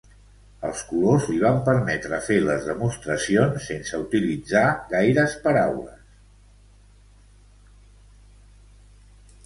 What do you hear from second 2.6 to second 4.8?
demostracions sense utilitzar